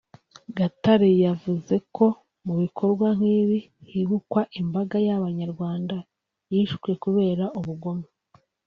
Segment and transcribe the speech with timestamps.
[0.57, 2.05] Gatare yavuze ko
[2.45, 3.59] mu bikorwa nk’ibi
[3.89, 5.95] hibukwa imbaga y’Abanyarwanda
[6.53, 8.07] yishwe “kubera ubugome